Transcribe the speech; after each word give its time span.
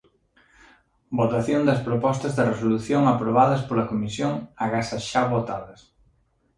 Votación 1.19 1.61
das 1.69 1.83
propostas 1.87 2.33
de 2.37 2.43
resolución 2.51 3.01
aprobadas 3.05 3.61
pola 3.67 3.89
Comisión 3.91 4.33
agás 4.63 4.87
as 4.97 5.03
xa 5.11 5.23
votadas. 5.35 5.79